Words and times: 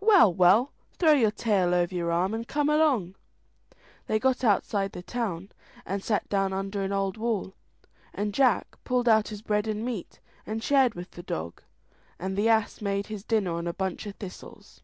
"Well, 0.00 0.34
well, 0.34 0.72
throw 0.98 1.12
your 1.12 1.30
tail 1.30 1.72
over 1.76 1.94
your 1.94 2.10
arm, 2.10 2.34
and 2.34 2.44
come 2.48 2.68
along." 2.68 3.14
They 4.08 4.18
got 4.18 4.42
outside 4.42 4.90
the 4.90 5.00
town, 5.02 5.52
and 5.86 6.02
sat 6.02 6.28
down 6.28 6.52
under 6.52 6.82
an 6.82 6.90
old 6.92 7.16
wall, 7.16 7.54
and 8.12 8.34
Jack 8.34 8.76
pulled 8.82 9.08
out 9.08 9.28
his 9.28 9.42
bread 9.42 9.68
and 9.68 9.84
meat, 9.84 10.18
and 10.44 10.60
shared 10.60 10.94
with 10.94 11.12
the 11.12 11.22
dog; 11.22 11.62
and 12.18 12.36
the 12.36 12.48
ass 12.48 12.80
made 12.82 13.06
his 13.06 13.22
dinner 13.22 13.52
on 13.52 13.68
a 13.68 13.72
bunch 13.72 14.06
of 14.06 14.16
thistles. 14.16 14.80